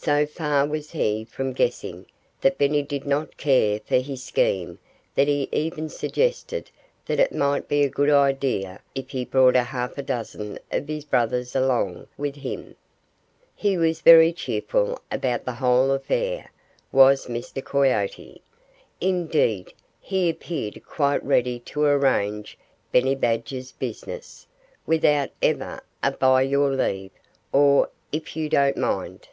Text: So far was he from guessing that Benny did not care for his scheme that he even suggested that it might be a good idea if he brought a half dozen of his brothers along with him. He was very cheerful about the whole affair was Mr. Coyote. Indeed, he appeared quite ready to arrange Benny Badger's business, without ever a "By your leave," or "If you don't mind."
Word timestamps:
So 0.00 0.26
far 0.26 0.64
was 0.64 0.92
he 0.92 1.24
from 1.24 1.52
guessing 1.52 2.06
that 2.40 2.56
Benny 2.56 2.82
did 2.82 3.04
not 3.04 3.36
care 3.36 3.80
for 3.80 3.96
his 3.96 4.22
scheme 4.22 4.78
that 5.16 5.26
he 5.26 5.48
even 5.50 5.88
suggested 5.88 6.70
that 7.06 7.18
it 7.18 7.34
might 7.34 7.66
be 7.66 7.82
a 7.82 7.88
good 7.90 8.08
idea 8.08 8.80
if 8.94 9.10
he 9.10 9.24
brought 9.24 9.56
a 9.56 9.64
half 9.64 9.96
dozen 10.06 10.60
of 10.70 10.86
his 10.86 11.04
brothers 11.04 11.56
along 11.56 12.06
with 12.16 12.36
him. 12.36 12.76
He 13.56 13.76
was 13.76 14.00
very 14.00 14.32
cheerful 14.32 15.00
about 15.10 15.44
the 15.44 15.54
whole 15.54 15.90
affair 15.90 16.52
was 16.92 17.26
Mr. 17.26 17.62
Coyote. 17.62 18.40
Indeed, 19.00 19.72
he 20.00 20.30
appeared 20.30 20.86
quite 20.86 21.24
ready 21.24 21.58
to 21.60 21.82
arrange 21.82 22.56
Benny 22.92 23.16
Badger's 23.16 23.72
business, 23.72 24.46
without 24.86 25.30
ever 25.42 25.80
a 26.04 26.12
"By 26.12 26.42
your 26.42 26.70
leave," 26.70 27.10
or 27.52 27.90
"If 28.12 28.36
you 28.36 28.48
don't 28.48 28.76
mind." 28.76 29.26